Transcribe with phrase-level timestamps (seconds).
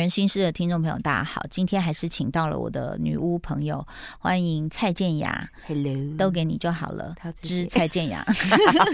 [0.00, 1.42] 各位女人心事的听众朋友，大家好！
[1.50, 3.86] 今天还是请到了我的女巫朋友，
[4.18, 5.50] 欢迎蔡健雅。
[5.66, 8.24] Hello，都给你就好了他，自之蔡健雅。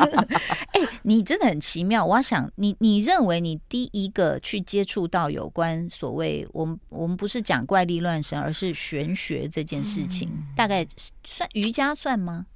[0.75, 2.05] 哎、你真的很奇妙。
[2.05, 10.85] 我要想，你你认为你第一个去接触到有关所谓我们我们不是讲怪力乱神，而是玄学这件事情，嗯大概
[11.23, 12.47] 算瑜伽算吗？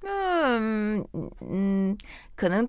[0.00, 1.06] 嗯
[1.48, 1.96] 嗯，
[2.34, 2.68] 可能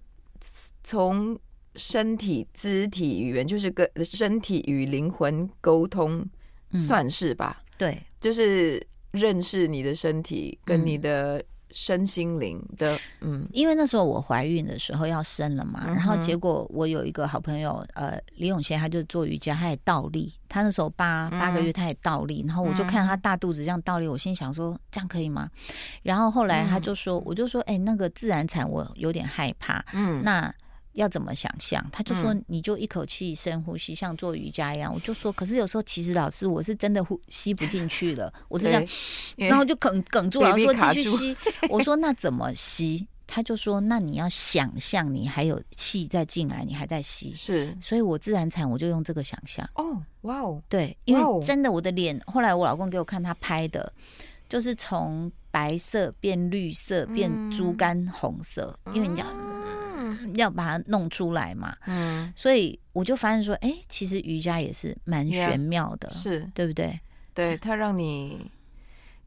[0.84, 1.36] 从
[1.76, 6.23] 身体、肢体语言，就是跟身体与灵魂沟通，
[6.72, 6.80] 嗯。
[6.80, 7.62] 算是吧。
[7.77, 13.48] 对，就是认识你的身体跟嗯你的身心灵的，嗯。
[13.52, 25.50] 因为那时候我怀孕的时候要生了嘛，嗯然后结果我有一个好朋友，呃，李永贤，他就做瑜伽，他也倒立，他那时候八八个月嗯他也倒立，然后我就看他大肚子这样倒立，我心想说这样可以吗？
[26.03, 30.53] 然后后来他就说，我就说，哎、那个自然产我有点害怕，嗯，那。
[30.94, 31.86] 要怎么想象？
[31.91, 34.94] 他就说嗯，你就一口气深呼吸，像做瑜伽一样。
[34.94, 38.88] 我就说，可是有时候其实老师我是真的呼吸不进去了，我是这样
[39.36, 41.38] 然后就哽哽住了，baby 说继续吸。
[41.69, 43.08] 我说那怎么吸？
[43.25, 47.33] 他就说那你要想象你还有气再进来，你还在吸。
[47.36, 53.91] 是所以我自然产我就用这个想象，哦，哇哦，对，因为真的我的脸，后来我老公给我看他拍的，
[54.47, 59.53] 就是从白色变绿色变嗯猪肝红色，因为你要嗯
[60.36, 67.00] 要把它弄出来嘛，嗯，所以我就发现说，哎，其实瑜伽也是蛮玄妙的，是对不对？
[67.33, 68.52] 对，它让你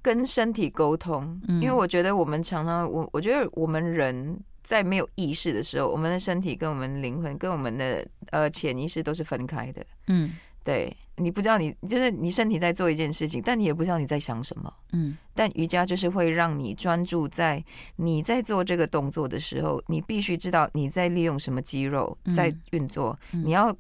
[0.03, 9.85] 跟身体沟通，嗯因为我觉得我们常常，我我觉得我们人在没有意识的时候，我们的身体跟我们灵魂跟我们的呃潜意识都是分开的。
[10.07, 10.35] 嗯
[10.65, 14.73] 对你不知道你就是你身体在做一件事情，但你也不知道你在想什么。
[14.93, 15.17] 嗯。
[15.35, 17.63] 但瑜伽就是会让你专注在
[17.97, 22.35] 你在做这个动作的时候，你必须知道你在利用什么肌肉嗯。
[22.35, 23.43] 在运作，嗯。
[23.45, 23.75] 你要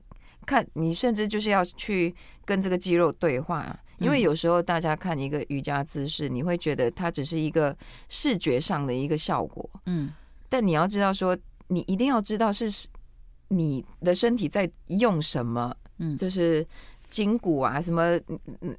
[0.44, 2.14] 看，你甚至就是要去
[2.44, 3.78] 跟这个肌肉对话。
[3.98, 4.20] 因为嗯。
[4.20, 7.76] 有时候大家看一个瑜伽姿势，你会觉得它只是一个
[8.08, 10.12] 视觉上的一个效果，嗯。
[10.48, 11.36] 但你要知道说，
[11.68, 12.88] 你一定要知道是
[13.48, 16.16] 你的身体在用什么，嗯。
[16.18, 16.66] 就是
[17.16, 18.20] 筋骨啊，什么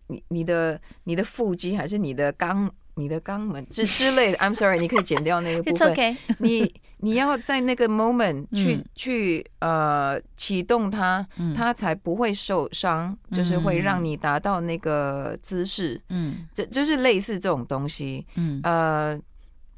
[0.07, 4.37] 你你的你的腹肌还是你的肛你的肛门之 之类的。
[4.37, 5.91] I'm sorry，你可以剪掉那个部分。
[5.95, 6.15] okay。
[6.37, 15.99] 你你要在那个 moment 去、嗯去呃启动它，嗯它才不会受伤，就是会让你达到那个姿势。
[16.09, 18.23] 嗯这就是类似这种东西。
[18.35, 19.19] 嗯呃，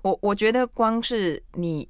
[0.01, 1.87] 我我觉得光是你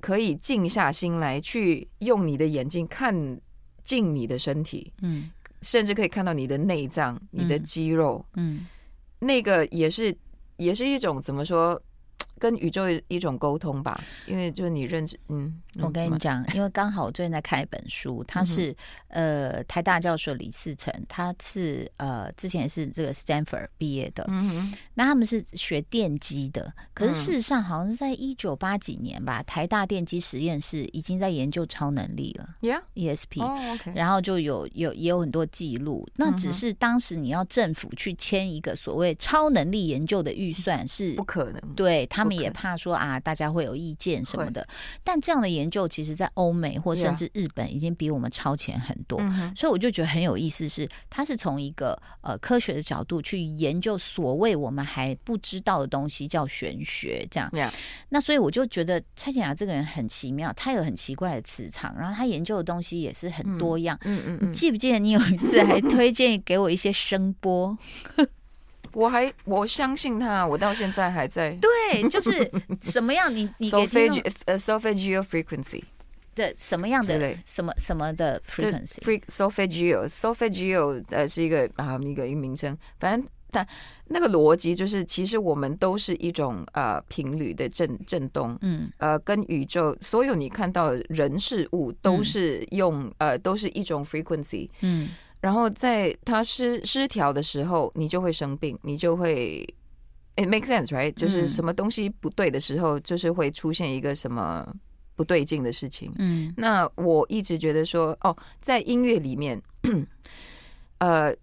[0.00, 3.40] 可以静下心来，去用你的眼睛看
[3.82, 5.30] 进你的身体，嗯
[5.62, 7.64] 甚至可以看到你的内脏、你的嗯。
[7.64, 8.66] 肌肉，嗯。
[9.20, 10.14] 那个也是
[10.56, 11.80] 也是一种怎么说，
[12.42, 14.00] 跟宇宙一种沟通吧。
[14.26, 18.74] 因为就是你认识，嗯，我跟你讲，因为刚好我最近在看一本书，他是、
[19.06, 27.14] 呃台大教授李四成，他是呃之前是这个 Stanford 毕业的，嗯哼，那他们是学电机的，可是嗯。
[27.14, 33.92] 事实上好像是在一九八几年吧，台大电机实验室已经在研究超能力了 Yeah，，ESP。
[33.94, 44.66] 然后就有有也有很多记录，那只是当时你要政府去签一个所谓超能力研究的预算是不可能，对他们也怕说啊，大家会有意见什么的。
[45.04, 49.20] 但这样的研究，其实在欧美或甚至日本已经比我们超前很多。
[49.56, 57.50] 所以我就觉得很有意思是，它是从一个呃科学的角度去研究所谓我们还不知道的东西，叫玄学这样。
[58.08, 63.98] 那所以我就觉得蔡健雅这个人很奇妙，他有很奇怪的磁场，然后他研究的东西也是很多样。
[64.04, 67.76] 你嗯嗯嗯，记不记得你有一次还推荐给我一些声波？
[68.92, 71.56] 我还我相信他，我到现在还在。
[71.60, 72.50] 对，就是
[72.82, 75.82] 什么样你你 solfege 呃 solfeggio frequency
[76.34, 83.66] 的什么样的什么什么的 frequency？fre solfeggio solfeggio 呃是一个啊一个一个名称，反正但
[84.06, 88.56] 那个逻辑就是，其实我们都是一种呃频率的震震动。
[88.62, 88.90] 嗯。
[88.96, 95.10] 呃，跟宇宙所有你看到的人事物都是用、呃都是一种 frequency，嗯
[95.42, 99.66] 然后在它失失调的时候，你就会生病，你就会
[100.36, 101.12] ，it makes sense，right？
[101.14, 104.64] 就是嗯什么东西不对的时候，就是会出现一个什么
[105.16, 106.12] 不对劲的事情。
[106.18, 109.60] 嗯那我一直觉得说，哦，在音乐里面，
[110.98, 111.34] 呃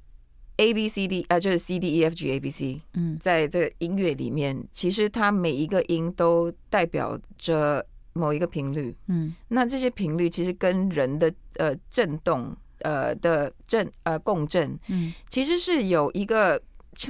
[0.55, 8.95] ，A B C D 呃，就是 C D E F G A B C，嗯在这个音乐里面，其实它每一个音都代表着某一个频率。
[9.07, 16.61] 嗯那这些频率其实跟人的呃震动呃的震呃共振，嗯，其实是有一个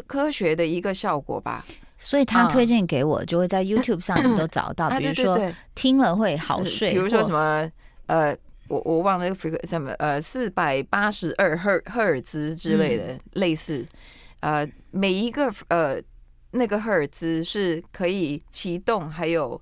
[0.07, 1.66] 科学的一个效果吧。
[1.98, 5.38] 所以他啊推荐给我，就会在 YouTube 上你都找到，啊，比如说
[5.75, 7.69] 听了会好睡，比如说什么
[8.06, 8.33] 呃
[8.69, 13.86] 我我忘了那个 frequency 什么呃四百八十二赫赫尔兹之类的，类似。
[14.39, 16.01] 呃每一个呃
[16.51, 19.62] 那个赫尔兹是可以启动，还有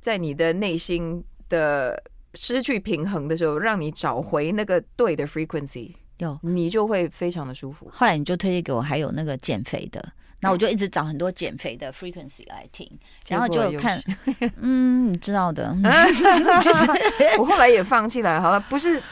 [0.00, 2.02] 在你的内心的
[2.34, 6.38] 失去平衡的时候，让你找回那个对的 frequency，有。
[6.42, 7.90] 你就会非常的舒服。
[7.92, 12.88] 后来你就推荐给我，还有那个减肥的，那我就一直找很多减肥的 frequency 来听，
[13.28, 14.00] 然后就有看，
[14.60, 15.76] 嗯，你知道的，
[16.62, 16.86] 就是
[17.38, 18.40] 我后来也放弃了。
[18.40, 19.02] 好了，不是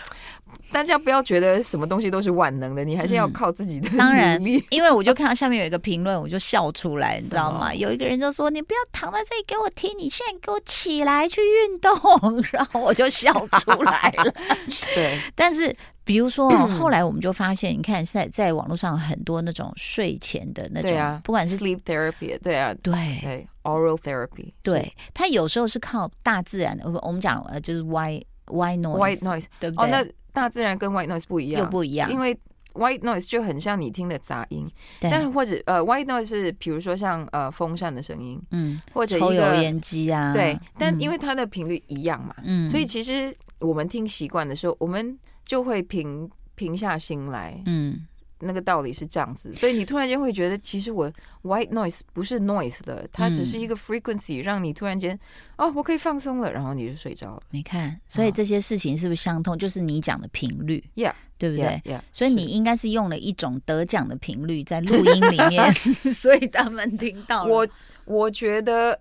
[0.72, 4.40] 大家不要觉得什么东西都是万能的，你还是要靠自己的当然。
[4.70, 7.74] 因为我就看到下面有一个评论，我就笑出来，你知道吗？
[7.74, 11.92] 有一个人就说：“你不要躺在这里给我听，你现在给我起来去运动。
[12.52, 14.32] ”然后我就笑出来了。
[14.94, 15.74] 对，但是，
[16.04, 22.92] 比如说哦 后来我们就发现，你看在在网络上有很多那种睡前的那种，不管是 sleep therapy，对啊，对
[23.22, 29.44] 对 oral therapy，对，它有时候是靠大自然的，我我们讲呃就是 white white noise，white noise。
[29.44, 29.90] 哦，对不对？
[29.90, 30.06] 那
[30.38, 32.32] 大自然跟 white noise 不一样，又不一样，因为
[32.75, 34.70] white noise 就很像你听的杂音，
[35.00, 42.69] 但或者呃 white noise 是比如说像呃风扇的声音，嗯，或者抽油烟机啊，对，但因为为它的频率一样嘛，嗯。
[42.69, 47.61] 所以其实我们听习惯的时候，我们就会平平下心来。
[47.67, 48.06] 嗯
[48.40, 51.11] 那个道理是这样子，所以你突然间会觉得，其实我
[51.43, 55.19] white noise 不是 noise 的，它只是一个 frequency，让你突然间
[55.56, 57.43] 哦，我可以放松了，然后你就睡着了。
[57.50, 59.58] 你看，所以啊这些事情是不是相通？
[59.58, 65.75] 就是你讲的频率 Yeah，对不对 Yeah, yeah，所以你应该是用了一种得奖的频率在录音里面，
[66.14, 67.52] 所以他们听到了。
[67.52, 67.69] 我
[68.05, 68.99] 我觉得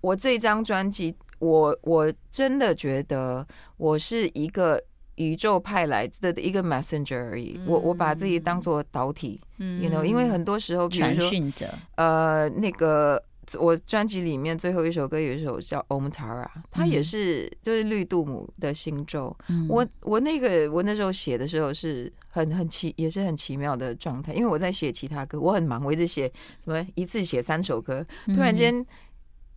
[0.00, 3.46] 我这张专辑，我我真的觉得
[3.76, 4.82] 我是一个
[5.22, 7.60] 宇宙派来的一个 messenger 而已。
[7.66, 13.22] 我我把自己当做导体、嗯 y o u know，因为很多时候，比如传说讯者，呃，那个
[13.58, 19.36] 我专辑里面最后一首歌有一首叫《Om Tara》，它也嗯是就是绿度母的星咒。
[19.48, 19.66] 嗯。
[19.68, 26.30] 我我那个我那时候写的时候是很很奇，也是很奇妙的状态，因为我在写其他歌，我很忙，我一直写
[26.64, 28.84] 什么一次写三首歌，突然间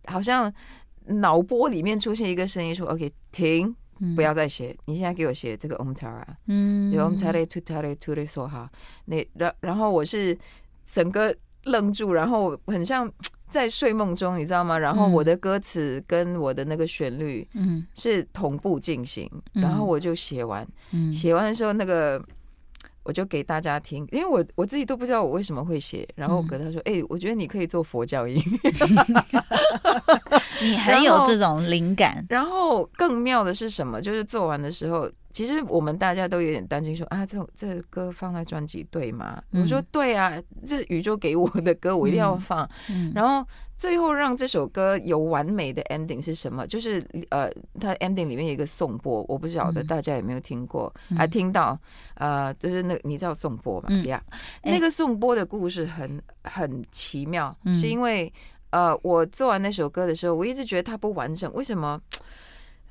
[0.06, 0.52] 好像
[1.06, 3.74] 脑波里面出现一个声音说：“OK，停，
[4.14, 8.68] 不要再写，你现在给我写这个 Om Tara。”嗯有 Om Tare Tu Tare Tu Re So Ha，
[9.06, 10.36] 那然然后我是
[10.84, 11.34] 整个
[11.64, 13.10] 愣住，然后很像
[13.48, 14.78] 在睡梦中，你知道吗？
[14.78, 22.22] 然后嗯我的歌词跟我的那个旋律嗯是同步进行，嗯然后我就写完，嗯写完的时候那个。
[23.06, 28.70] 我就给大家听，因为我我自己都不知道我为什么会写，然后我嗯跟他说：“哎、我觉得你可以做佛教音乐。
[30.60, 34.02] 你很有这种灵感”，然后更妙的是什么？
[34.02, 39.42] 就是做完的时候，其实我们大家都有点担心说啊，这种这歌放在专辑对吗？
[39.52, 40.32] 嗯我说对啊，
[40.64, 42.66] 这宇宙给我的歌我一定要放。
[42.88, 43.46] 嗯然后
[43.76, 46.66] 最后让这首歌有完美的 ending 是什么？
[46.66, 51.78] 就是呃，它 ending 里面有一个颂钵，我不晓得嗯大家有没有听过，嗯还听到
[52.14, 53.88] 呃，就是那你知道颂钵嘛？
[53.90, 54.18] 嗯呀、
[54.62, 58.32] 哎那个颂钵的故事很很奇妙，嗯是因为
[58.70, 62.00] 呃，我做完那首歌的时候，我一直觉得它不完整，为什么？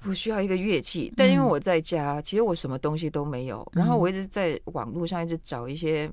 [0.07, 1.47] 我需要一个乐器，但因为嗯。
[1.47, 3.99] 我在家，其实我什么东西都没有，然后嗯。
[3.99, 6.09] 我一直在网络上一直找一些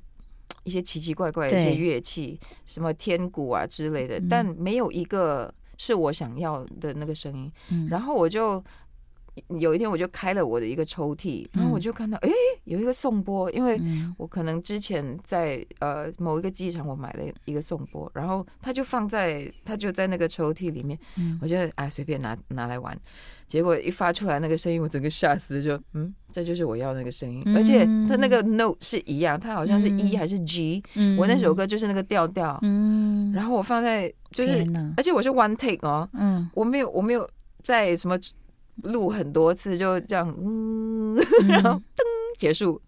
[0.64, 7.50] 一些奇奇怪怪的一些乐器，什么天鼓啊之类的嗯，但没有一个是我想要的那个声音。
[7.70, 7.88] 嗯。
[7.88, 8.62] 然后我就
[9.60, 12.30] 有一天我就开了我的一个抽屉，然后我就看到，哎、
[12.64, 14.14] 有一个颂钵，因为嗯。
[14.18, 21.38] 我可能之前在呃某一个机场我买了一个颂钵，然后它就放在它就在那个抽屉里面，嗯。
[21.40, 22.96] 我觉得啊随便拿拿来玩，
[23.46, 30.18] 结果一发出来那个声音，我整个吓死，就嗯，这就是我要那个声音，嗯而且它那个 note 是一样，它好像是 E 嗯。
[30.18, 31.16] 还是 G，、嗯。
[31.16, 34.64] 我那首歌就是那个调调，嗯，然后我放在就是
[34.96, 36.50] 而且我是 one take 哦，嗯。
[36.54, 37.28] 我没有我没有
[37.64, 38.18] 在什么
[38.76, 41.16] 录很多次，就这样嗯
[41.48, 42.02] 然后噔
[42.38, 42.80] 结束，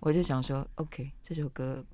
[0.00, 1.84] 我就想说，OK，这首歌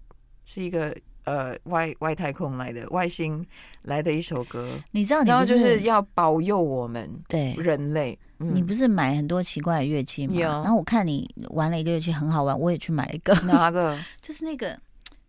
[0.45, 3.45] 是一个呃外外太空来的外星
[3.83, 7.55] 来的一首歌，你知道然后就是要保佑我们对。
[7.55, 8.19] 人类。
[8.41, 10.33] 嗯你不是买很多奇怪的乐器吗？
[10.33, 14.79] 有然后我看你玩了一个乐器很好玩，我也去买了一个，哪个 就是那个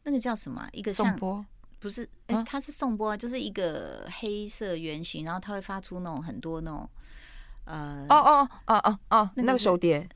[0.04, 0.70] 那个叫什么啊？
[0.74, 1.46] 一个像颂钵？
[1.80, 6.88] 不是，哎、啊它是颂钵啊，就是一个黑色圆形，然后它会发出那种很多那种
[7.70, 10.10] 呃哦哦哦哦哦，那个那个是手碟，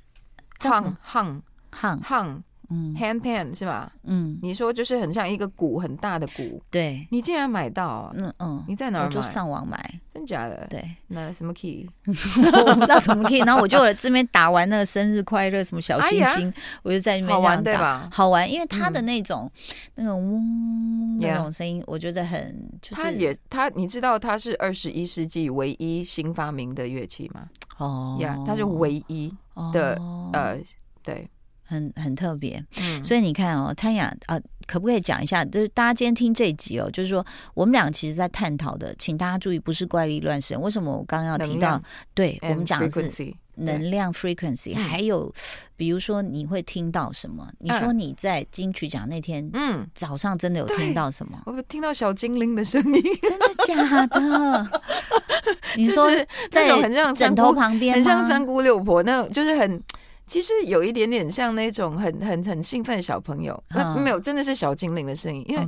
[0.59, 0.97] 夯叫什么？
[1.07, 1.41] 夯
[1.71, 2.41] 夯，夯，
[2.73, 2.95] 嗯。
[2.99, 3.91] handpan 是吧？
[4.03, 8.11] 嗯，你说就是很像一个鼓很大的鼓，对，你竟然买到啊？
[8.15, 9.21] 嗯嗯，你在哪儿买？
[9.21, 10.65] 上网买，真假的？
[10.69, 11.87] 对，那什么 key？
[12.05, 16.53] 我不知道什么 key，然后我就有这边打完那个生日快乐什么小星星，
[16.83, 17.61] 我就在那边这样打。
[17.63, 18.09] 对吧？
[18.11, 19.05] 好玩，因为它的嗯。
[19.05, 19.51] 那种、
[19.95, 27.47] 那种嗡那种声音，我觉得很就是它也它，你知道它是二十一世纪唯一新发明的乐器吗？
[27.77, 28.17] 哦。
[28.19, 29.33] 呀、它是唯一
[29.71, 30.29] 的哦。
[30.33, 30.57] 呃，
[31.03, 31.27] 对，
[31.73, 32.63] 很很特别。
[32.77, 35.43] 嗯，所以你看哦，汤雅啊，可不可以讲一下？
[35.45, 37.25] 就是大家今天听这一集哦，就是说
[37.55, 40.59] 我们俩其实在探讨的，请大家注意，不是怪力乱神。
[40.61, 41.81] 为什么我刚刚要提到？
[42.13, 45.31] 对我们讲的是能量 frequency，嗯还有
[45.75, 47.47] 比如说你会听到什么？
[47.59, 51.39] 你说嗯你在金曲奖那天嗯，早上真的有对听到什么？
[51.45, 54.81] 我听到小精灵的声音， 真的假的？
[55.77, 59.81] 你说就是在很像枕头，旁边，很像三姑六婆，那种就是很。
[60.25, 65.43] 其实有一点点像那种很很很兴奋的小朋友，那、嗯没有，真的是小精灵的声音。
[65.47, 65.67] 因为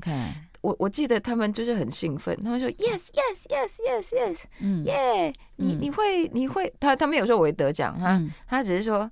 [0.61, 9.09] 我我记得他们就是很兴奋，他们说 yes yes yes yes yes 嗯耶、你嗯你会你会他他没有说我会得奖哈，嗯他只是说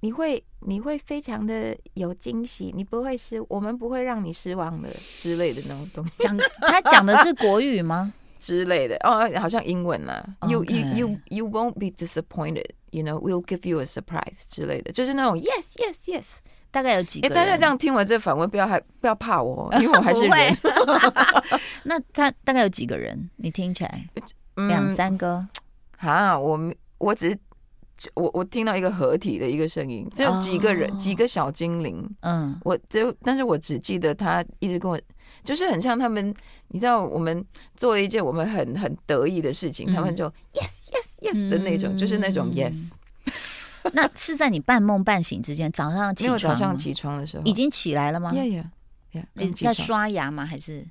[0.00, 8.14] 你会你会非常的有惊喜，你不会失，我们不会让你失望的之类的那种东西 讲他讲的是国语吗？
[8.40, 10.24] 之类的哦，好像英文啦。
[10.48, 12.70] You you you you won't be disappointed.
[12.92, 16.24] You know, we'll give you a surprise 之类的，就是那种 yes yes yes。
[16.70, 17.44] 大概有几哎，个人？
[17.44, 20.56] 大家这样听完这访问，不要害不要怕我哦，因为我还是 人。
[21.84, 23.28] 那他大概有几个人？
[23.36, 24.08] 你听起来
[24.56, 25.46] 嗯两三个？
[25.98, 27.38] 啊，我们我只是
[28.14, 32.06] 我我听到一个合体的一个声音，只有几个人，哦几个小精灵。
[32.20, 34.98] 嗯我只有，但是我只记得他一直跟我，
[35.42, 36.34] 就是很像他们，
[36.68, 37.44] 你知道，我们
[37.76, 39.94] 做了一件我们很很得意的事情，嗯。
[39.94, 42.90] 他们就 yes yes yes 的那种，就是那种嗯 yes。
[43.94, 48.30] 那是在你半梦半醒之间，早上起没有床早上起床的时候，已经起来了吗？
[48.32, 48.70] 呀呀
[49.12, 50.46] 呀，你在刷牙吗？
[50.46, 50.86] 还是？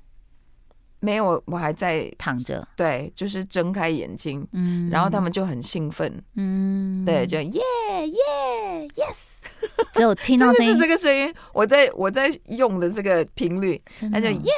[1.00, 2.64] 没有，我还在躺着？
[2.76, 4.88] 对，就是睁开眼睛，嗯。
[4.90, 7.60] 然后他们就很兴奋，嗯，对，就耶
[8.06, 9.16] 耶 yes，
[9.92, 13.80] 只有听到声音，这个声音，我在我在用的这个频率，
[14.12, 14.52] 他就耶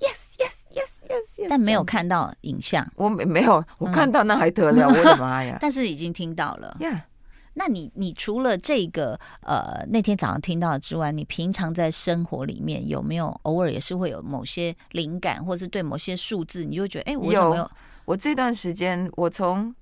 [0.00, 5.58] yes yes yes yes yes，但没有看到影像，我没没有，我嗯看到那还得了，我的妈呀！
[5.62, 6.76] 但是已经听到了。
[6.80, 7.06] 呀，
[7.54, 17.50] 那你你除了这个呃那天早上听到之外，你平常在生活里面有没有偶尔也是会有某些灵感，或是对某些数字，你就觉得哎，我有。
[17.50, 17.62] 没有？
[17.62, 17.70] 有
[18.04, 19.72] 我这段时间，我从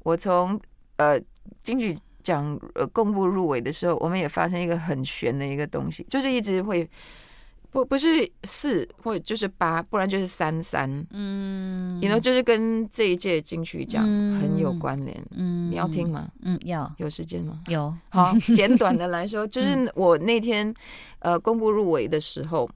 [0.00, 0.60] 我从
[0.96, 1.18] 呃
[1.62, 1.96] 金曲
[2.26, 6.88] 奖呃公布入围的时候，我们也发生一个很悬的一个东西，就是一直会
[7.70, 15.16] 不不是四或者就是八，不然就是三三，嗯你 know 就是跟这一届金曲奖嗯很有关联。
[15.36, 16.28] 嗯你要听吗？
[16.42, 17.60] 嗯，要有时间吗？
[17.68, 20.74] 有好， 简短的来说，就是我那天
[21.20, 22.68] 呃公布入围的时候，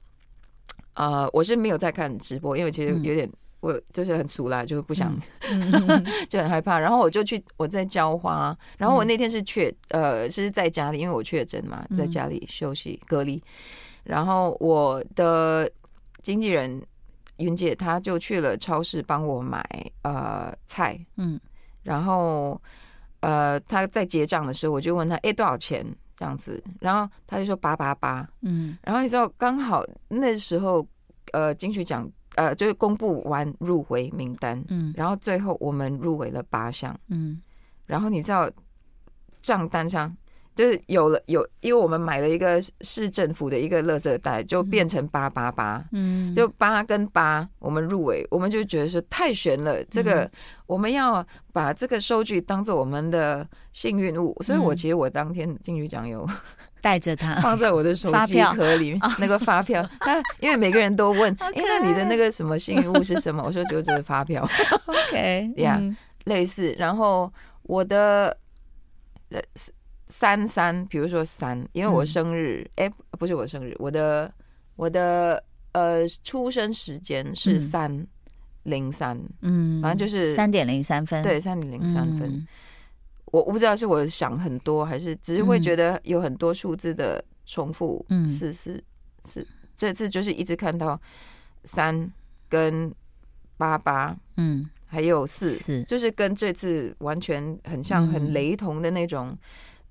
[0.94, 3.28] 呃，我是没有在看直播，因为其实嗯有点。
[3.60, 5.14] 我就是很俗啦，就是不想，
[5.50, 6.78] 嗯 就很害怕。
[6.78, 13.42] 然后我就去我在浇花，然后我那天是确呃是在家里，因为我确诊嘛，嗯在家里休息隔离。
[14.02, 15.70] 然后我的
[16.22, 16.82] 经纪人
[17.36, 19.64] 云姐，她就去了超市帮我买
[20.02, 21.38] 呃菜，嗯
[21.82, 22.60] 然后
[23.20, 25.84] 呃，她在结账的时候，我就问她，哎，多少钱？
[26.16, 28.28] 这样子，然后他就说八八八。
[28.42, 30.86] 嗯然后你知道，刚好那时候，
[31.32, 34.92] 呃，金曲奖呃就是公布完入围名单，嗯。
[34.96, 37.40] 然后最后我们入围了八项，嗯。
[37.86, 38.50] 然后你知道
[39.40, 40.16] 账单上。
[40.56, 50.30] 就是有了有，因为我们买了一个市政府的一个垃圾袋，就变成八八八，嗯，就八跟八，我们入围，我们就觉得说太悬了，这个、嗯
[50.66, 54.76] 我们要把这个收据当做我们的幸运物，所以我嗯。
[54.76, 56.28] 其实我当天金曲奖有
[56.80, 63.42] 带着它， 放在我的手机壳里面那个发票， 他因为每个人都问，哎、那你的那个什么幸运物是什么？
[63.46, 64.48] 我说就这个发票
[64.86, 65.96] ，OK，Yeah 嗯。
[66.24, 67.32] 类似，然后
[67.62, 68.36] 我的
[69.30, 69.40] 呃
[70.08, 72.06] 三三，比如说三，因为我嗯。
[72.06, 74.32] 生日，哎、不是我生日，我的
[74.76, 77.60] 我的呃出生时间是嗯。
[77.60, 78.06] 三
[78.64, 82.28] 零三，嗯，反正就是三点零三分，对，三点零三分。
[82.28, 82.46] 嗯
[83.30, 85.62] 我我不知道是我想很多，还是只是会嗯。
[85.62, 88.04] 觉得有很多数字的重复。
[88.08, 88.28] 嗯。
[88.28, 88.82] 是是
[89.24, 91.00] 是，这次就是一直看到
[91.64, 92.12] 三
[92.48, 92.92] 跟
[93.56, 98.08] 八八，嗯，还有四，是就是跟这次完全很像、嗯。
[98.08, 99.36] 很雷同的那种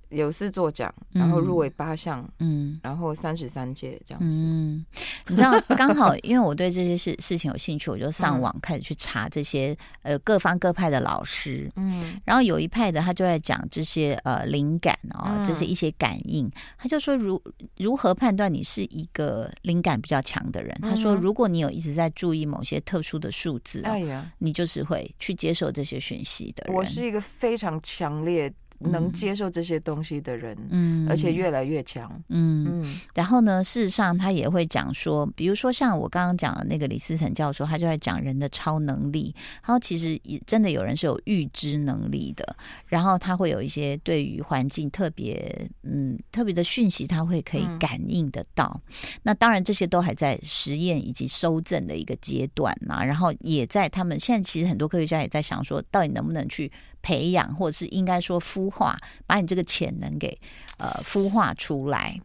[0.10, 4.28] 有四座奖，然后嗯入围八项，嗯然后三十三届这样子。
[4.28, 4.86] 嗯，
[5.28, 11.72] 你知道，刚好因为我对这些事事情有兴趣，我就上嗯网开始去查这些 呃各方各派的老师。
[11.76, 16.50] 嗯然后有一派的他就在讲这些呃灵感哦，嗯这是一些感应。
[16.78, 17.42] 他就说如
[17.78, 20.78] 如何判断你是一个灵感比较强的人？
[20.82, 26.76] 他说，如果你有一直在注意某些特殊的数字、哦，哎呀，你就是会去接受这些讯息的人。
[26.76, 32.10] 我是一个非常强烈能嗯接受这些东西的人，嗯而且越来越强。
[32.30, 39.36] 嗯嗯然后呢，事实上他也会讲说，比如说像我刚刚讲的那个李思成教授，他就在讲人的超能力。
[39.62, 42.56] 然后其实也真的有人是有预知能力的，
[42.88, 48.80] 然后他会有一些对于环境特别嗯特别的讯息，他会可以嗯感应得到。
[49.24, 53.04] 那当然这些都还在实验以及收证的一个阶段嘛。
[53.04, 56.72] 然后也在他们现在其实很多科学家也在想说，到底能不能去
[57.10, 60.40] 培养，或者是应该说孵化，把你这个潜能给
[60.78, 62.16] 呃孵化出来。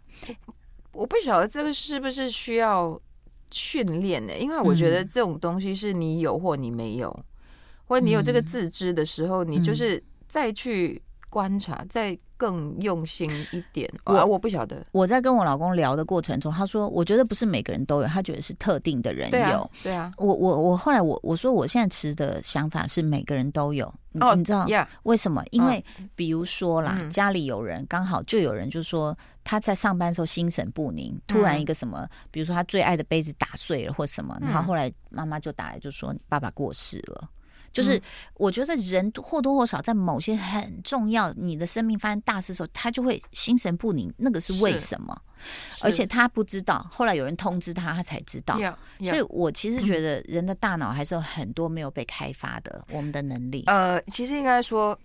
[0.93, 3.01] 我不晓得这个是不是需要
[3.51, 4.37] 训练呢？
[4.39, 7.09] 因为我觉得嗯这种东西是你有或你没有，
[7.87, 11.01] 或者你有这个嗯自知的时候，你就是再去
[11.31, 13.91] 观察，再更用心一点。
[14.05, 19.31] 我啊，我不晓得，我在跟我老公聊的过程中，他说，我觉得不是每个人都有，他觉得是特定的人有。
[19.31, 20.13] 对啊，对啊。
[20.19, 24.67] 我我我后来我我说我现在持的想法是每个人都有，你哦，你知道，
[25.05, 25.43] 为什么？
[25.51, 37.29] 因为比如说啦，嗯家里有人刚好就有人就说他在上班的时候心神不宁，突然嗯一个什么，比如说他最爱的杯子打碎了或什么，嗯然后后来妈妈就打来就说爸爸过世了。
[37.75, 38.03] 就是嗯
[38.37, 45.21] 我觉得人或多或少在某些很重要你的生命发生大事的时候，他就会心神不宁，那个是为什么？
[45.83, 48.57] 而且他不知道，后来有人通知他，他才知道。
[49.01, 53.65] 所以我其实觉得人的大脑还是有很多没有被开发的，我们的能力。
[53.67, 54.99] 呃，其实应该说，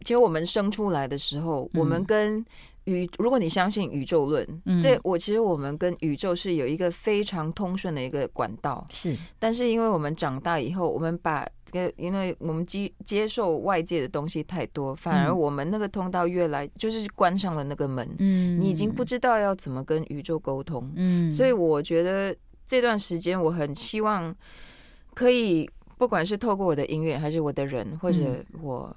[0.00, 2.46] 其实我们生出来的时候，我们嗯跟
[2.84, 8.86] 宇，如果你相信宇宙论，嗯这我其实我们跟宇宙是有一个非常通顺的一个管道。
[8.90, 15.38] 是，但是因为我们长大以后，我们把呃，因为我们接接受外界的东西太多，反而嗯。
[15.38, 18.60] 我们那个通道越来就是关上了那个门，嗯。
[18.60, 20.92] 你已经不知道要怎么跟宇宙沟通。
[20.96, 21.32] 嗯。
[21.32, 22.36] 所以我觉得
[22.66, 24.34] 这段时间我很希望
[25.14, 28.94] 可以，不管是透过我的音乐，还是我的人，或者我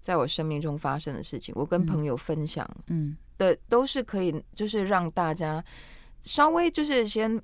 [0.00, 1.86] 在我生命中发生的事情，我跟嗯。
[1.86, 3.16] 朋友分享嗯。
[3.38, 5.64] 的，都是可以，就是让大家
[6.20, 7.40] 稍微就是先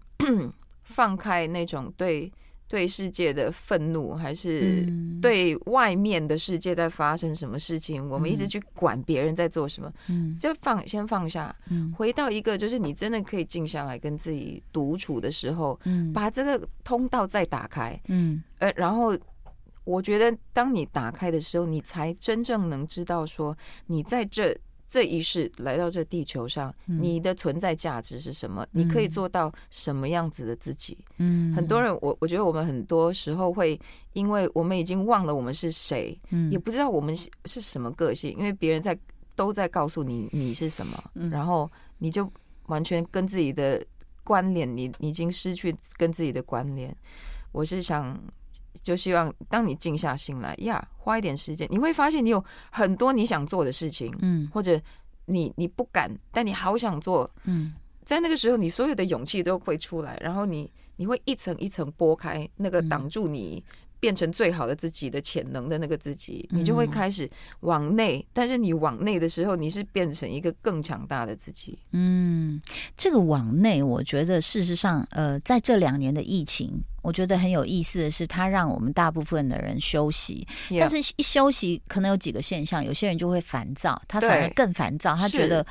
[0.83, 2.33] 放开那种对
[2.69, 5.21] 对世界的愤怒，还是嗯。
[5.21, 8.49] 对外面的世界在发生什么事情，我们一直嗯。
[8.49, 10.37] 去管别人在做什么，嗯。
[10.39, 11.93] 就放先放下，嗯。
[11.97, 16.13] 回到一个就是你真的可以静下来跟自己独处的时候，嗯。
[16.13, 18.43] 把这个通道再打开，嗯。
[18.59, 19.17] 呃，然后
[19.85, 24.57] 我觉得当你打开的时候，你才真正能知道说你在这。
[24.89, 28.67] 这一世来到这地球上，嗯你的存在价值是什么？
[28.73, 30.97] 你可以嗯做到什么样子的自己？
[31.19, 33.79] 嗯很多人，我我觉得我们很多时候会，
[34.15, 38.99] 因为我们已经忘了我们是谁，嗯也不知道我们是是什么个性，因为别人在
[39.37, 42.31] 都在告诉你你是什么，嗯然后你就
[42.67, 43.85] 完全跟自己的
[44.25, 46.95] 关联，你你已经失去跟自己的关联。
[47.53, 48.19] 我是想，
[48.83, 54.49] 就希望当你静下心来呀，花一点时间，你会发现你有很多你想做的事情，嗯。
[54.53, 54.81] 或者
[55.27, 57.73] 你你不敢，但你好想做，嗯。
[58.05, 62.89] 在那个时候，你所有的勇气都会出来，然后你你会一层一层剥开那个嗯。
[62.89, 63.63] 挡住你
[64.01, 67.29] 变成最好的自己的潜能的那个自己，你就会嗯开始
[67.61, 68.25] 往内。
[68.33, 71.77] 但是你往内的时候，你是变成一个更强大的自己。
[71.91, 72.63] 嗯，
[72.97, 80.47] 这个往内，我觉得事实上，呃，在这两年的疫情，我觉得很有意思的是，它让我们大部分的人休息，
[80.79, 85.65] 但是一休息，可能有几个现象，有些人就会烦躁，他反而更烦躁，他觉得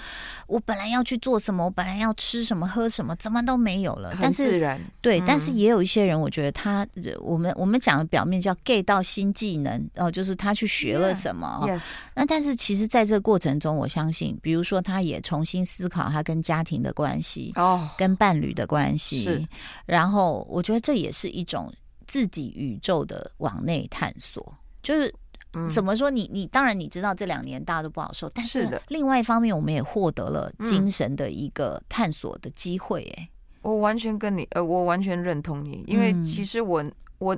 [0.48, 4.10] 我本来要去做什么，我本来要吃什么喝什么，怎么都没有了。
[4.14, 11.70] 但很是自然，对，嗯但是也有一些人，我觉得他，呃我们我们讲的表面叫 get 到新技能，哦、就是他去学了什么。
[12.16, 19.48] 那但是其实在这个过程中，我相信，比如说他也重新思考他跟家庭的关系，哦，跟伴侣的关系是，
[19.86, 21.74] 然后我觉得这也是一种
[22.08, 25.08] 自己宇宙的往内探索，就是。
[25.54, 26.30] 嗯怎么说你？
[26.32, 33.02] 你当然你知道这两年大家都不好受，但是另外一方面，我们也获得了嗯精神的一个探索的机会。
[33.18, 33.30] 哎，
[33.62, 36.84] 我完全跟你，呃，我完全认同你，因为嗯其实我
[37.18, 37.36] 我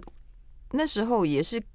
[0.71, 1.67] 那时候也是同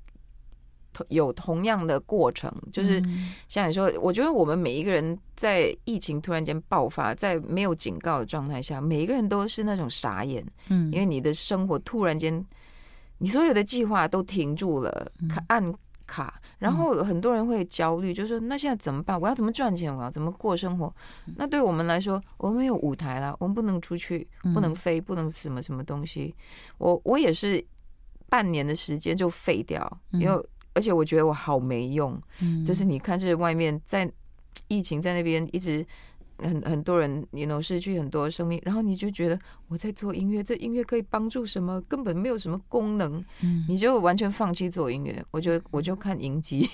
[1.09, 12.44] 有同样的过程，就是嗯像你说，我觉得我们每一个人在疫情突然间爆发，在没有警告的状态下，每一个人都是那种傻眼，嗯因为你的生活突然间，
[13.18, 15.74] 你所有的计划都停住了，嗯卡按
[16.07, 19.18] 卡，然后很多人会焦虑，就说那现在怎么办？
[19.18, 19.94] 我要怎么赚钱？
[19.96, 20.94] 我要怎么过生活？
[21.37, 26.35] 那对我们来说，我们没有舞台了，我们不能出去，不能飞，不能什么什么东西。
[26.76, 27.64] 我我也是
[28.28, 32.21] 半年的时间就废掉，因为而且我觉得我好没用。
[32.67, 34.11] 就是你看，这外面在
[34.69, 35.87] 疫情在那边一直。
[36.39, 41.81] 很很多人，你能失去很多生命，然后你就觉得我在做音乐，这音乐可以帮助什么？
[41.83, 43.25] 根本没有什么功能，
[43.69, 45.25] 你就完全放弃做音乐。
[45.31, 46.69] 我就我就看影集，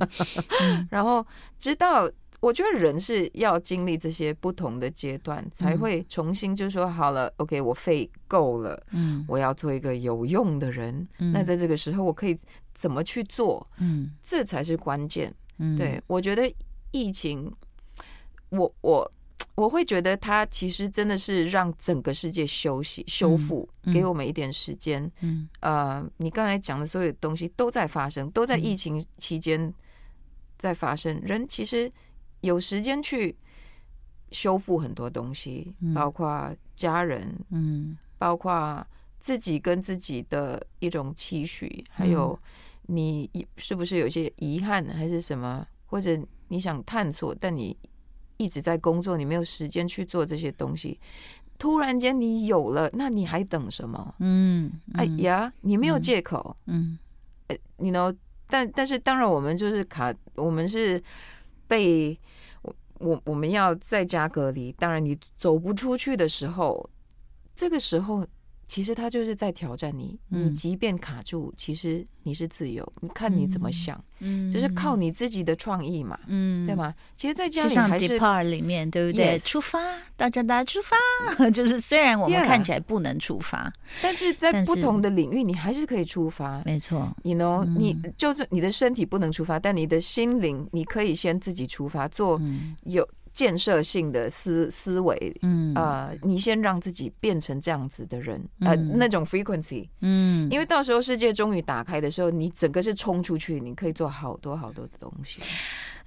[0.88, 1.24] 然后
[1.58, 11.06] 直到我觉得人是要经历这些不同的阶段，才会重新就说好了，OK，我费够了，嗯，我要做一个有用的人。
[11.18, 12.34] 那在这个时候，我可以
[12.80, 13.66] 怎么去做？
[13.76, 15.30] 嗯，这才是关键。
[15.58, 16.50] 嗯，对我觉得
[16.90, 17.52] 疫情。
[18.48, 19.08] 我我
[19.54, 25.08] 我会觉得它其实真的是让整个世界休息修复，给我们一点时间。
[25.20, 29.72] 嗯，呃，你刚才讲的所有东西都在发生，都在疫情期间
[30.58, 31.20] 在发生。
[31.20, 31.88] 人其实
[32.40, 33.36] 有时间去
[34.32, 38.84] 修复很多东西，包括家人，嗯，包括
[39.20, 42.36] 自己跟自己的一种期许，还有
[42.92, 47.76] 你是不是有些遗憾，还是什么，或者你想探索，但你。
[48.42, 50.98] 一直在工作，你没有时间去做这些东西。
[51.58, 54.14] 突然间你有了，那你还等什么？
[54.18, 56.56] 嗯，哎呀，你没有借口。
[56.64, 56.98] 嗯，
[57.76, 58.10] 你呢？
[58.46, 60.98] 但但是当然，我们就是卡，我们是
[61.68, 62.18] 被
[62.62, 64.72] 我我我们要在家隔离。
[64.72, 66.88] 当然，你走不出去的时候，
[67.54, 68.26] 这个时候。
[68.70, 72.86] 其实他就是在挑战你，你即便卡住，其实你是自由。
[73.00, 76.94] 你看你怎么想，嗯，就是靠你自己的创意嘛，嗯，对吗？
[77.16, 79.36] 其实在家里还是 depart 里面，对不对？
[79.40, 79.80] 出发，
[80.16, 86.62] 大家大家出发， 就是虽然我们看起来不能出发，但是在不同的领域，你还是可以出发。
[86.64, 92.40] 没错，you know，你就是你的身体不能出发，但你的心灵，你可以先自己出发，做
[92.84, 93.04] 有。
[93.40, 105.40] 建设性的思思维，嗯，呃，你先让自己变成这样子的人，呃，那种 frequency，嗯，因为到时候世界终于打开的时候，你整个是冲出去，你可以做好多好多的东西。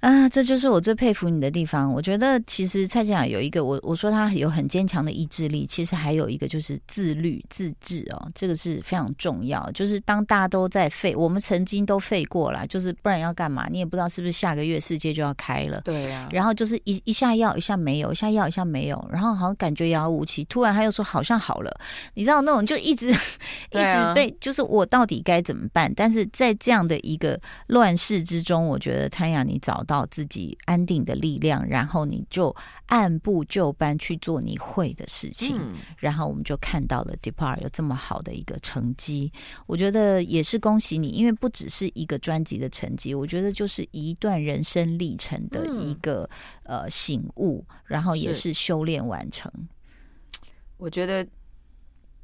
[0.04, 1.90] 啊，这就是我最佩服你的地方。
[1.90, 9.66] 我觉得其实蔡健雅有一个，我我说他有很坚强的意志力，其实还有一个就是自律自制哦，这个是非常重要。
[9.72, 13.66] 就是当大家都在废，我们曾经都废过了，就是不然要干嘛？
[13.70, 15.80] 你也不知道是不是下个月世界就要开了。
[15.82, 16.28] 对呀。
[16.30, 20.44] 然后就是一一下要，一下没有，一下要，一下没有，然后好像感觉遥遥无期。
[20.44, 21.74] 突然他又说好像好了，
[22.12, 23.08] 你知道那种就一直
[23.72, 25.90] 一直被，就是我到底该怎么办？
[25.96, 29.93] 但是在这样的一个乱世之中，我觉得蔡雅你找到。
[29.94, 32.54] 到自己安定的力量，然后你就
[32.86, 35.56] 按部就班去做你会的事情，
[35.98, 39.32] 然后我们就看到了 Depart 有这么好的一个成绩。
[39.66, 46.28] 我觉得也是恭喜你，因为不只是一个专辑的成绩，我觉得就是一段人生历程的一个
[46.64, 49.48] 呃醒悟，然后也是修炼完成。
[50.76, 51.24] 我觉得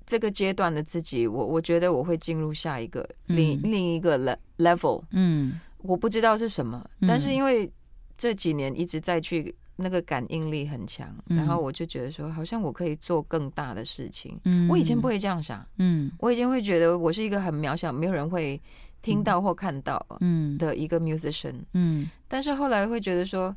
[0.04, 4.18] 这个阶段的自己，我我觉得我会进入下一个另另一个
[4.58, 5.60] level，嗯。
[5.82, 7.70] 我不知道是什么，但是因为
[8.16, 14.38] 这几年一直在去那个感应力很强，然后我就觉得说，好像我可以做更大的事情。
[14.44, 18.60] 嗯，我以前不会这样想，嗯，我以前会觉得我是一个很渺小，没有人会
[19.00, 20.58] 听到或看到，嗯。
[20.58, 23.56] 的一个 musician，嗯，但是后来会觉得说，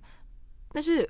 [0.72, 1.08] 但是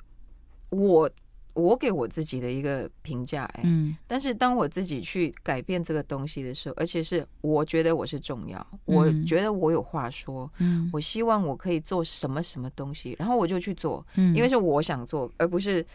[0.69, 1.09] 我。
[1.53, 15.85] 我给我自己的一个评价，哎，嗯，但是当我自己去改变这个东西的时候，而且是我觉得我是重要，我觉得我有话说，嗯，我希望我可以做什么什么东西，然后我就去做，嗯，因为是我想做，而不是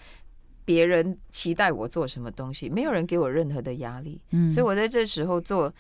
[0.65, 5.73] 别人期待我做什么东西，没有人给我任何的压力，嗯，所以我在这时候做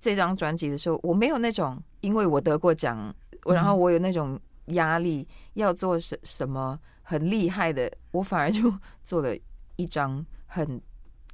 [0.00, 6.78] 这张专辑的时候，我没有那种因为我得过奖，然后我有那种压力要做什什么。
[7.04, 8.72] 很厉害的，我反而就
[9.02, 9.36] 做了
[9.74, 10.80] 一张很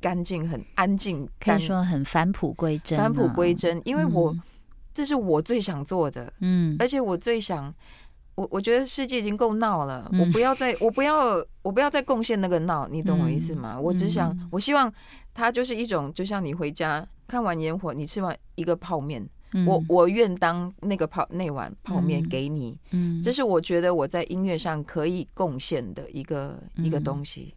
[0.00, 2.98] 干净、很安静，可以说很返璞归真。
[2.98, 4.34] 返璞归真，因为我
[4.94, 7.72] 这是我最想做的，嗯，而且我最想，
[8.34, 13.78] 我我觉得世界已经够闹了，我不要再，我不要，我不要再贡献那个闹，你懂我意思吗？
[13.78, 14.92] 我只想，我希望
[15.34, 19.28] 它就是一种，就像你回家看完烟火，你吃完一个泡面。
[19.66, 27.54] 我我愿当那个泡那碗泡面给你，嗯，这是我觉得我在音乐上可以贡献的一个一个东西。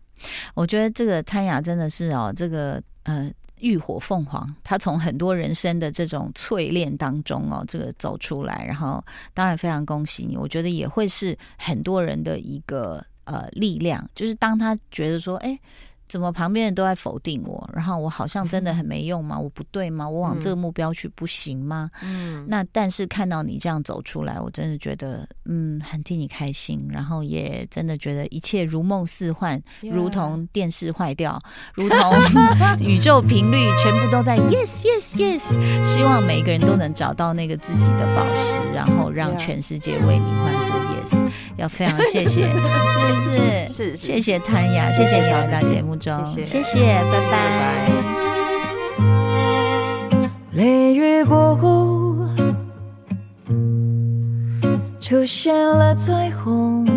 [0.54, 10.38] 我觉得这个潘雅真的是哦，这个呃浴火凤凰，他从很多人生的这种淬炼当中哦，这个走出来，然后当然非常恭喜你。
[10.38, 15.60] 我觉得也会是很多人的一个呃力量，就是当他觉得说，哎。
[16.12, 19.40] 怎么旁边人都在否定我，然后我好像真的很没用吗？
[19.40, 20.10] 我不对吗？
[20.10, 21.90] 我往这个目标去不行吗？
[22.04, 31.42] 嗯，那但是看到你这样走出来，我真的觉得嗯很替你开心，然后也真的觉得一切如梦似幻如同电视坏掉，
[31.76, 32.14] 如同
[32.86, 35.86] 宇宙频率全部都在 yes yes yes。
[35.86, 41.32] 希望每一个人都能找到那个自己的宝石，然后让全世界为你欢呼 yes。
[41.56, 43.68] 要非常谢谢， 是不是？
[43.72, 47.88] 是是谢谢谭雅，谢谢你来到节目中，谢谢谢谢，拜拜。
[50.54, 52.28] 雷雨过后，
[55.00, 56.88] 出现了彩虹。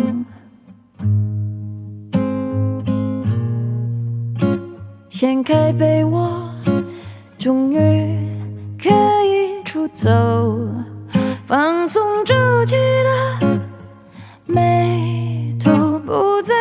[5.07, 6.27] 掀开被窝，
[7.37, 7.77] 终于
[8.77, 10.09] 可以出走，
[11.45, 12.33] 放松皱
[12.65, 13.61] 起的
[14.45, 16.54] 眉头，不再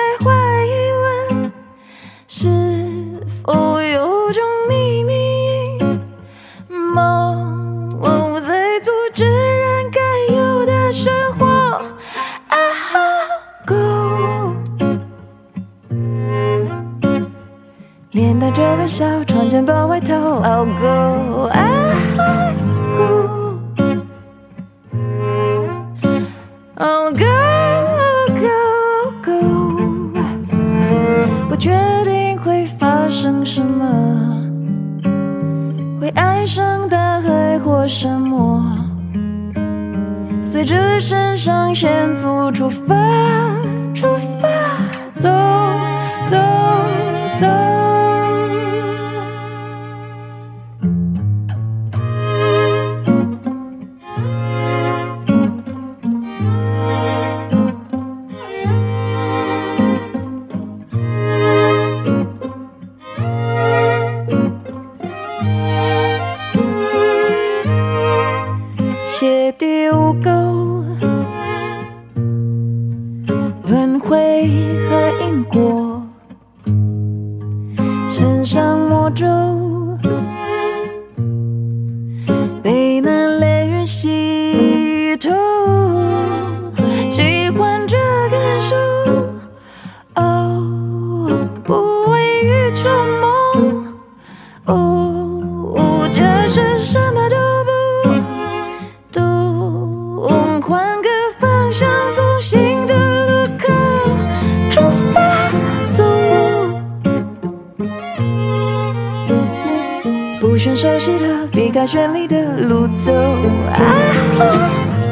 [110.55, 113.13] 不选熟悉的，避开绚丽的路走。
[113.13, 113.77] 啊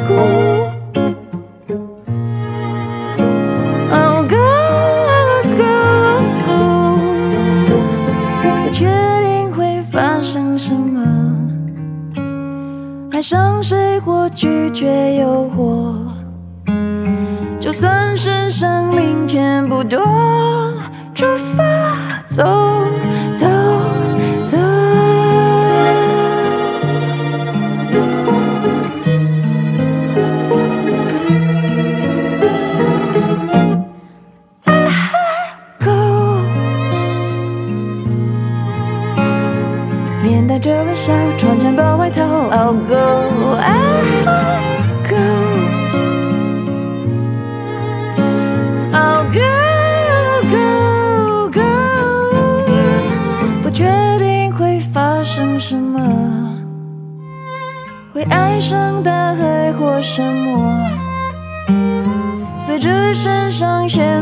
[0.07, 0.62] ，go。
[60.03, 60.89] 什么？
[62.57, 64.12] 随着身上显